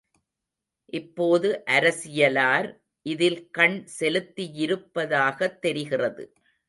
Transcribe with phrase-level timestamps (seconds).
[0.93, 2.69] இப்போது அரசியலார்
[3.05, 6.25] இதில் கண் செலுத்தியிருப்பதாகத் தெரிகிறது.